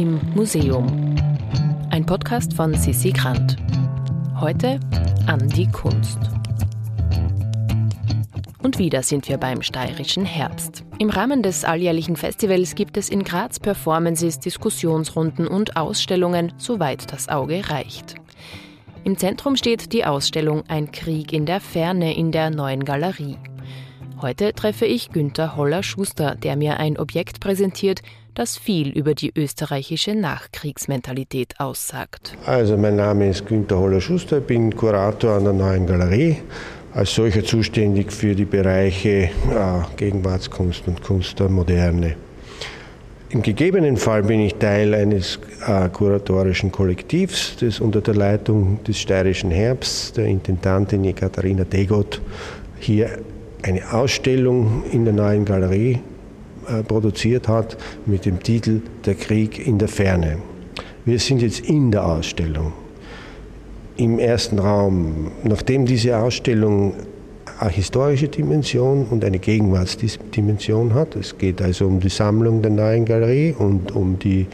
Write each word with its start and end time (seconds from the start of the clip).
Im 0.00 0.18
Museum. 0.34 1.14
Ein 1.90 2.06
Podcast 2.06 2.54
von 2.54 2.72
Sissi 2.72 3.10
Grant. 3.10 3.58
Heute 4.40 4.80
an 5.26 5.46
die 5.50 5.70
Kunst. 5.70 6.18
Und 8.62 8.78
wieder 8.78 9.02
sind 9.02 9.28
wir 9.28 9.36
beim 9.36 9.60
steirischen 9.60 10.24
Herbst. 10.24 10.84
Im 10.98 11.10
Rahmen 11.10 11.42
des 11.42 11.66
alljährlichen 11.66 12.16
Festivals 12.16 12.74
gibt 12.74 12.96
es 12.96 13.10
in 13.10 13.24
Graz 13.24 13.60
Performances, 13.60 14.38
Diskussionsrunden 14.38 15.46
und 15.46 15.76
Ausstellungen, 15.76 16.54
soweit 16.56 17.12
das 17.12 17.28
Auge 17.28 17.68
reicht. 17.68 18.14
Im 19.04 19.18
Zentrum 19.18 19.54
steht 19.54 19.92
die 19.92 20.06
Ausstellung 20.06 20.62
Ein 20.66 20.92
Krieg 20.92 21.30
in 21.34 21.44
der 21.44 21.60
Ferne 21.60 22.16
in 22.16 22.32
der 22.32 22.48
neuen 22.48 22.86
Galerie. 22.86 23.36
Heute 24.22 24.54
treffe 24.54 24.86
ich 24.86 25.10
Günter 25.10 25.56
Holler-Schuster, 25.56 26.36
der 26.36 26.56
mir 26.56 26.78
ein 26.78 26.96
Objekt 26.96 27.40
präsentiert, 27.40 28.00
das 28.34 28.56
viel 28.58 28.90
über 28.90 29.14
die 29.14 29.32
österreichische 29.36 30.14
Nachkriegsmentalität 30.14 31.58
aussagt. 31.58 32.36
Also 32.46 32.76
mein 32.76 32.96
Name 32.96 33.28
ist 33.28 33.46
Günter 33.46 33.78
Holler-Schuster, 33.78 34.40
bin 34.40 34.74
Kurator 34.74 35.36
an 35.36 35.44
der 35.44 35.52
neuen 35.52 35.86
Galerie, 35.86 36.38
als 36.92 37.14
solcher 37.14 37.44
zuständig 37.44 38.12
für 38.12 38.34
die 38.34 38.44
Bereiche 38.44 39.08
äh, 39.08 39.30
Gegenwartskunst 39.96 40.86
und 40.88 41.02
Kunst 41.02 41.38
der 41.38 41.48
Moderne. 41.48 42.16
Im 43.30 43.42
gegebenen 43.42 43.96
Fall 43.96 44.24
bin 44.24 44.40
ich 44.40 44.56
Teil 44.56 44.92
eines 44.92 45.38
äh, 45.64 45.88
kuratorischen 45.88 46.72
Kollektivs, 46.72 47.56
das 47.60 47.78
unter 47.78 48.00
der 48.00 48.14
Leitung 48.14 48.82
des 48.82 48.98
Steirischen 48.98 49.52
Herbsts, 49.52 50.12
der 50.14 50.26
Intendantin 50.26 51.14
Katharina 51.14 51.62
Degot, 51.62 52.20
hier 52.80 53.20
eine 53.62 53.92
Ausstellung 53.92 54.82
in 54.90 55.04
der 55.04 55.14
neuen 55.14 55.44
Galerie 55.44 56.00
produziert 56.86 57.48
hat 57.48 57.76
mit 58.06 58.24
dem 58.24 58.42
Titel 58.42 58.82
Der 59.04 59.14
Krieg 59.14 59.66
in 59.66 59.78
der 59.78 59.88
Ferne. 59.88 60.38
Wir 61.04 61.18
sind 61.18 61.42
jetzt 61.42 61.60
in 61.60 61.90
der 61.90 62.04
Ausstellung, 62.04 62.72
im 63.96 64.18
ersten 64.18 64.58
Raum. 64.58 65.30
Nachdem 65.44 65.86
diese 65.86 66.16
Ausstellung 66.18 66.94
eine 67.60 67.70
historische 67.70 68.28
Dimension 68.28 69.06
und 69.10 69.22
eine 69.22 69.38
Gegenwartsdimension 69.38 70.94
hat. 70.94 71.14
Es 71.16 71.36
geht 71.36 71.60
also 71.60 71.86
um 71.86 72.00
die 72.00 72.08
Sammlung 72.08 72.62
der 72.62 72.70
neuen 72.70 73.04
Galerie 73.04 73.54
und 73.58 73.92
um 73.92 74.18
die 74.18 74.46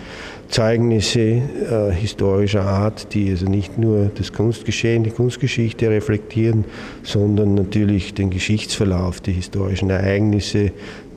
Zeugnisse 0.48 1.20
äh, 1.20 1.92
historischer 1.92 2.62
Art, 2.62 3.14
die 3.14 3.30
also 3.30 3.46
nicht 3.46 3.78
nur 3.78 4.10
das 4.14 4.32
Kunstgeschehen, 4.32 5.04
die 5.04 5.10
Kunstgeschichte 5.10 5.88
reflektieren, 5.88 6.64
sondern 7.04 7.54
natürlich 7.54 8.14
den 8.14 8.30
Geschichtsverlauf, 8.30 9.20
die 9.20 9.32
historischen 9.32 9.90
Ereignisse, 9.90 10.72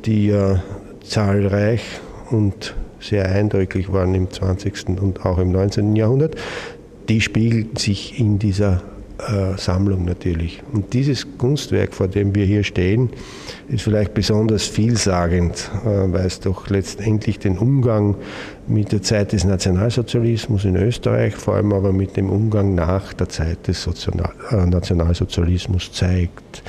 die 0.05 0.27
ja 0.27 0.61
zahlreich 1.03 1.81
und 2.31 2.75
sehr 2.99 3.29
eindrücklich 3.29 3.91
waren 3.91 4.13
im 4.15 4.29
20. 4.29 4.99
und 5.01 5.25
auch 5.25 5.37
im 5.37 5.51
19. 5.51 5.95
Jahrhundert, 5.95 6.35
die 7.07 7.21
spiegeln 7.21 7.75
sich 7.75 8.19
in 8.19 8.39
dieser 8.39 8.81
äh, 9.19 9.57
Sammlung 9.57 10.05
natürlich. 10.05 10.61
Und 10.71 10.93
dieses 10.93 11.27
Kunstwerk, 11.37 11.93
vor 11.93 12.07
dem 12.07 12.35
wir 12.35 12.45
hier 12.45 12.63
stehen, 12.63 13.09
ist 13.67 13.83
vielleicht 13.83 14.13
besonders 14.13 14.65
vielsagend, 14.65 15.69
äh, 15.83 15.87
weil 15.87 16.25
es 16.25 16.39
doch 16.39 16.69
letztendlich 16.69 17.39
den 17.39 17.57
Umgang 17.57 18.15
mit 18.67 18.91
der 18.91 19.01
Zeit 19.01 19.33
des 19.33 19.43
Nationalsozialismus 19.43 20.63
in 20.63 20.75
Österreich, 20.77 21.35
vor 21.35 21.55
allem 21.55 21.73
aber 21.73 21.91
mit 21.91 22.15
dem 22.15 22.29
Umgang 22.29 22.75
nach 22.75 23.11
der 23.13 23.27
Zeit 23.27 23.67
des 23.67 23.83
Sozial 23.83 24.31
äh, 24.51 24.65
Nationalsozialismus 24.65 25.91
zeigt. 25.91 26.63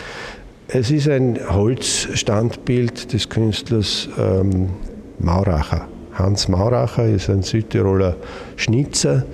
Es 0.72 0.92
ist 0.92 1.08
ein 1.08 1.36
Holzstandbild 1.48 3.12
des 3.12 3.28
Künstlers 3.28 4.08
ähm, 4.16 4.68
Mauracher. 5.18 5.88
Hans 6.12 6.46
Mauracher 6.46 7.06
ist 7.06 7.28
ein 7.28 7.42
Südtiroler 7.42 8.14
Schnitzer, 8.54 9.24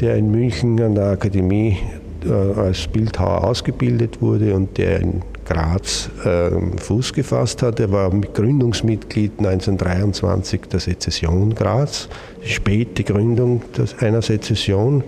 der 0.00 0.16
in 0.16 0.32
München 0.32 0.82
an 0.82 0.96
der 0.96 1.10
Akademie 1.10 1.78
äh, 2.26 2.32
als 2.32 2.88
Bildhauer 2.88 3.44
ausgebildet 3.44 4.20
wurde 4.20 4.52
und 4.52 4.76
der 4.78 4.98
in 4.98 5.22
Graz 5.44 6.10
äh, 6.24 6.50
Fuß 6.78 7.12
gefasst 7.12 7.62
hat. 7.62 7.78
Er 7.78 7.92
war 7.92 8.10
Gründungsmitglied 8.10 9.38
1923 9.38 10.62
der 10.62 10.80
Sezession 10.80 11.54
Graz, 11.54 12.08
späte 12.42 13.04
Gründung 13.04 13.62
einer 14.00 14.22
Sezession. 14.22 15.04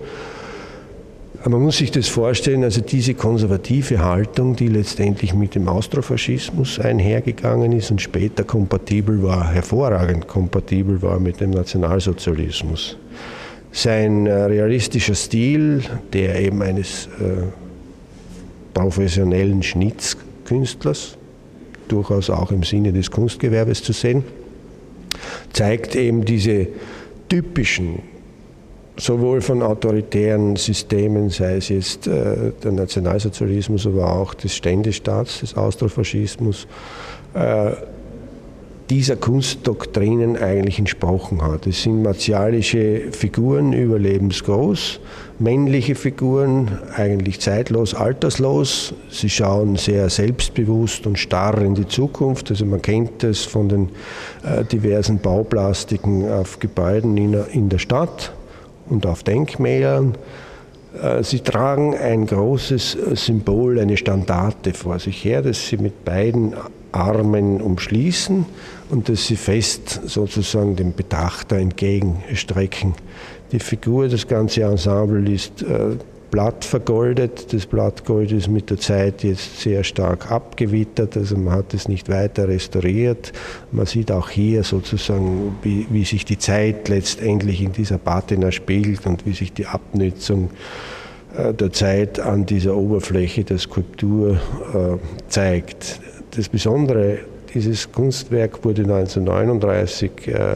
Man 1.45 1.61
muss 1.61 1.77
sich 1.77 1.91
das 1.91 2.07
vorstellen, 2.07 2.63
also 2.63 2.79
diese 2.79 3.15
konservative 3.15 3.99
Haltung, 3.99 4.55
die 4.55 4.69
letztendlich 4.69 5.33
mit 5.33 5.55
dem 5.55 5.67
Austrofaschismus 5.67 6.79
einhergegangen 6.79 7.73
ist 7.73 7.91
und 7.91 8.01
später 8.01 8.45
kompatibel 8.45 9.21
war, 9.21 9.51
hervorragend 9.51 10.29
kompatibel 10.29 11.01
war 11.01 11.19
mit 11.19 11.41
dem 11.41 11.49
Nationalsozialismus. 11.49 12.97
Sein 13.73 14.25
äh, 14.25 14.33
realistischer 14.33 15.15
Stil, 15.15 15.83
der 16.13 16.39
eben 16.39 16.61
eines 16.61 17.07
äh, 17.19 17.43
professionellen 18.73 19.63
Schnitzkünstlers, 19.63 21.17
durchaus 21.89 22.29
auch 22.29 22.51
im 22.51 22.63
Sinne 22.63 22.93
des 22.93 23.11
Kunstgewerbes 23.11 23.83
zu 23.83 23.91
sehen, 23.91 24.23
zeigt 25.51 25.97
eben 25.97 26.23
diese 26.23 26.67
typischen, 27.27 28.12
sowohl 28.97 29.41
von 29.41 29.61
autoritären 29.61 30.55
Systemen, 30.55 31.29
sei 31.29 31.57
es 31.57 31.69
jetzt 31.69 32.07
äh, 32.07 32.51
der 32.63 32.71
Nationalsozialismus, 32.71 33.87
aber 33.87 34.13
auch 34.13 34.33
des 34.33 34.55
Ständestaats, 34.55 35.39
des 35.39 35.57
Austrofaschismus, 35.57 36.67
äh, 37.33 37.71
dieser 38.89 39.15
Kunstdoktrinen 39.15 40.37
eigentlich 40.37 40.77
entsprochen 40.77 41.41
hat. 41.41 41.65
Es 41.65 41.81
sind 41.81 42.03
martialische 42.03 43.11
Figuren 43.11 43.73
überlebensgroß, 43.73 44.99
männliche 45.39 45.95
Figuren, 45.95 46.79
eigentlich 46.95 47.39
zeitlos, 47.39 47.95
alterslos. 47.95 48.93
Sie 49.09 49.29
schauen 49.29 49.77
sehr 49.77 50.09
selbstbewusst 50.09 51.07
und 51.07 51.17
starr 51.17 51.59
in 51.61 51.73
die 51.73 51.87
Zukunft. 51.87 52.51
Also 52.51 52.65
man 52.65 52.81
kennt 52.81 53.23
es 53.23 53.43
von 53.43 53.69
den 53.69 53.89
äh, 54.43 54.63
diversen 54.65 55.17
Bauplastiken 55.17 56.29
auf 56.31 56.59
Gebäuden 56.59 57.17
in, 57.17 57.33
in 57.51 57.69
der 57.69 57.79
Stadt 57.79 58.33
und 58.89 59.05
auf 59.05 59.23
Denkmälern. 59.23 60.15
Äh, 61.01 61.23
sie 61.23 61.39
tragen 61.39 61.95
ein 61.95 62.25
großes 62.25 62.97
Symbol, 63.13 63.79
eine 63.79 63.97
Standarte 63.97 64.73
vor 64.73 64.99
sich 64.99 65.23
her, 65.23 65.41
das 65.41 65.67
sie 65.67 65.77
mit 65.77 66.05
beiden 66.05 66.53
Armen 66.91 67.61
umschließen 67.61 68.45
und 68.89 69.09
dass 69.09 69.25
sie 69.25 69.35
fest 69.35 70.01
sozusagen 70.05 70.75
dem 70.75 70.93
Betrachter 70.93 71.57
entgegenstrecken. 71.57 72.93
Die 73.51 73.59
Figur, 73.59 74.07
das 74.07 74.27
ganze 74.27 74.63
Ensemble 74.63 75.31
ist 75.31 75.61
äh, 75.63 75.97
blatt 76.33 76.65
vergoldet. 76.65 77.53
Das 77.53 77.67
Blattgold 77.67 78.31
ist 78.31 78.47
mit 78.47 78.71
der 78.71 78.79
Zeit 78.79 79.23
jetzt 79.23 79.59
sehr 79.59 79.83
stark 79.83 80.31
abgewittert, 80.31 81.15
also 81.15 81.37
man 81.37 81.53
hat 81.53 81.75
es 81.75 81.87
nicht 81.87 82.09
weiter 82.09 82.47
restauriert. 82.47 83.31
Man 83.71 83.85
sieht 83.85 84.11
auch 84.11 84.31
hier 84.31 84.63
sozusagen, 84.63 85.55
wie, 85.61 85.85
wie 85.91 86.03
sich 86.03 86.25
die 86.25 86.39
Zeit 86.39 86.89
letztendlich 86.89 87.61
in 87.61 87.71
dieser 87.71 87.99
Patina 87.99 88.51
spiegelt 88.51 89.05
und 89.05 89.27
wie 89.27 89.33
sich 89.33 89.53
die 89.53 89.67
Abnützung 89.67 90.49
äh, 91.37 91.53
der 91.53 91.71
Zeit 91.71 92.19
an 92.19 92.47
dieser 92.47 92.75
Oberfläche 92.75 93.43
der 93.43 93.59
Skulptur 93.59 94.31
äh, 94.73 95.27
zeigt. 95.27 95.99
Das 96.31 96.49
Besondere, 96.49 97.19
dieses 97.53 97.91
Kunstwerk 97.91 98.65
wurde 98.65 98.81
1939 98.81 100.11
äh, 100.29 100.55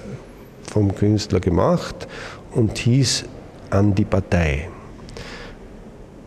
vom 0.71 0.95
Künstler 0.95 1.39
gemacht 1.39 2.07
und 2.55 2.79
hieß 2.79 3.25
An 3.69 3.93
die 3.93 4.05
Partei. 4.05 4.69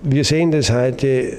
Wir 0.02 0.24
sehen 0.24 0.50
das 0.50 0.72
heute 0.72 1.36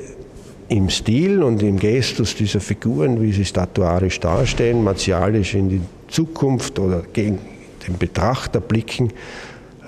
im 0.67 0.91
Stil 0.91 1.41
und 1.41 1.63
im 1.63 1.79
Gestus 1.79 2.35
dieser 2.35 2.59
Figuren, 2.59 3.19
wie 3.19 3.31
sie 3.31 3.43
statuarisch 3.43 4.19
darstellen, 4.19 4.83
martialisch 4.83 5.55
in 5.55 5.69
die 5.69 5.81
Zukunft 6.07 6.77
oder 6.77 7.01
gegen 7.11 7.39
den 7.87 7.97
Betrachter 7.97 8.61
blicken. 8.61 9.13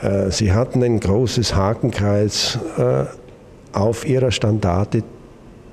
Äh, 0.02 0.32
sie 0.32 0.54
hatten 0.54 0.82
ein 0.82 1.00
großes 1.00 1.54
Hakenkreuz 1.56 2.58
äh, 2.80 3.04
auf 3.74 4.08
ihrer 4.08 4.32
Standarte. 4.32 5.04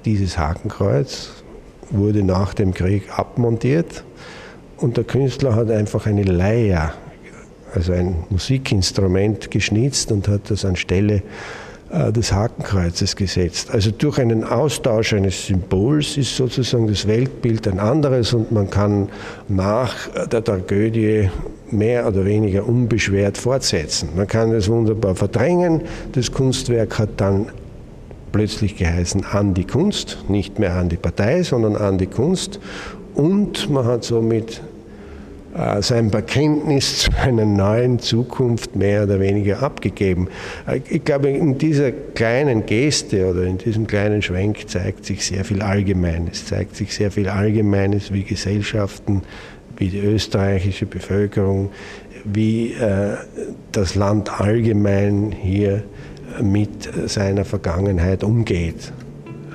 Dieses 0.04 0.36
Hakenkreuz 0.36 1.30
wurde 1.88 2.22
nach 2.22 2.52
dem 2.52 2.74
Krieg 2.74 3.18
abmontiert 3.18 4.04
und 4.76 4.98
der 4.98 5.04
Künstler 5.04 5.54
hat 5.54 5.70
einfach 5.70 6.04
eine 6.04 6.24
Leier, 6.24 6.92
also 7.74 7.94
ein 7.94 8.24
Musikinstrument 8.28 9.50
geschnitzt 9.50 10.12
und 10.12 10.28
hat 10.28 10.50
das 10.50 10.66
anstelle 10.66 11.22
des 11.90 12.32
Hakenkreuzes 12.32 13.16
gesetzt. 13.16 13.70
Also 13.72 13.90
durch 13.90 14.18
einen 14.20 14.44
Austausch 14.44 15.12
eines 15.12 15.46
Symbols 15.46 16.16
ist 16.16 16.36
sozusagen 16.36 16.86
das 16.86 17.08
Weltbild 17.08 17.66
ein 17.66 17.80
anderes 17.80 18.32
und 18.32 18.52
man 18.52 18.70
kann 18.70 19.08
nach 19.48 19.94
der 20.30 20.44
Tragödie 20.44 21.30
mehr 21.72 22.06
oder 22.06 22.24
weniger 22.24 22.66
unbeschwert 22.66 23.38
fortsetzen. 23.38 24.10
Man 24.16 24.26
kann 24.26 24.52
es 24.52 24.68
wunderbar 24.68 25.16
verdrängen. 25.16 25.82
Das 26.12 26.30
Kunstwerk 26.30 26.98
hat 26.98 27.10
dann 27.16 27.46
plötzlich 28.32 28.76
geheißen 28.76 29.24
an 29.24 29.54
die 29.54 29.66
Kunst, 29.66 30.18
nicht 30.28 30.58
mehr 30.58 30.74
an 30.74 30.88
die 30.88 30.96
Partei, 30.96 31.42
sondern 31.42 31.76
an 31.76 31.98
die 31.98 32.06
Kunst. 32.06 32.60
Und 33.14 33.68
man 33.68 33.84
hat 33.84 34.04
somit 34.04 34.58
äh, 34.58 34.69
sein 35.80 36.10
Bekenntnis 36.10 36.98
zu 37.02 37.10
einer 37.18 37.44
neuen 37.44 37.98
Zukunft 37.98 38.76
mehr 38.76 39.04
oder 39.04 39.20
weniger 39.20 39.62
abgegeben. 39.62 40.28
Äh, 40.66 40.80
ich 40.88 41.04
glaube, 41.04 41.30
in 41.30 41.58
dieser 41.58 41.90
kleinen 41.92 42.66
Geste 42.66 43.28
oder 43.28 43.42
in 43.44 43.58
diesem 43.58 43.86
kleinen 43.86 44.22
Schwenk 44.22 44.68
zeigt 44.68 45.04
sich 45.04 45.24
sehr 45.24 45.44
viel 45.44 45.62
Allgemeines, 45.62 46.46
zeigt 46.46 46.76
sich 46.76 46.94
sehr 46.94 47.10
viel 47.10 47.28
Allgemeines, 47.28 48.12
wie 48.12 48.22
Gesellschaften, 48.22 49.22
wie 49.76 49.88
die 49.88 50.00
österreichische 50.00 50.86
Bevölkerung, 50.86 51.70
wie 52.24 52.74
äh, 52.74 53.16
das 53.72 53.94
Land 53.94 54.40
allgemein 54.40 55.32
hier 55.32 55.82
mit 56.40 56.88
seiner 57.06 57.44
Vergangenheit 57.44 58.22
umgeht. 58.22 58.92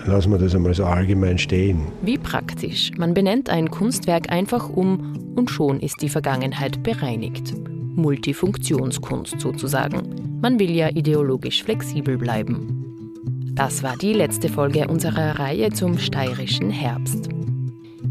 Lassen 0.06 0.32
wir 0.32 0.38
das 0.38 0.54
einmal 0.54 0.74
so 0.74 0.86
allgemein 0.86 1.38
stehen. 1.38 1.88
Wie 2.02 2.18
praktisch. 2.18 2.92
Man 2.98 3.14
benennt 3.14 3.50
ein 3.50 3.72
Kunstwerk 3.72 4.32
einfach 4.32 4.70
um 4.70 5.34
und 5.36 5.50
schon 5.50 5.80
ist 5.80 6.02
die 6.02 6.10
Vergangenheit 6.10 6.84
bereinigt. 6.84 7.54
Multifunktionskunst 7.96 9.40
sozusagen. 9.40 10.40
Man 10.42 10.60
will 10.60 10.72
ja 10.72 10.90
ideologisch 10.90 11.64
flexibel 11.64 12.18
bleiben. 12.18 12.86
Das 13.56 13.84
war 13.84 13.96
die 13.98 14.14
letzte 14.14 14.50
Folge 14.50 14.88
unserer 14.88 15.40
Reihe 15.40 15.72
zum 15.72 15.98
steirischen 15.98 16.70
Herbst. 16.70 17.30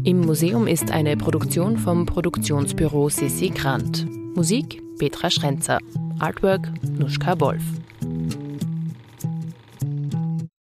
Im 0.03 0.21
Museum 0.21 0.67
ist 0.67 0.91
eine 0.91 1.15
Produktion 1.15 1.77
vom 1.77 2.05
Produktionsbüro 2.05 3.09
Sissi 3.09 3.49
Grant. 3.49 4.05
Musik 4.35 4.81
Petra 4.99 5.29
Schrenzer. 5.29 5.79
Artwork 6.19 6.71
Nuschka 6.97 7.39
Wolf. 7.39 7.63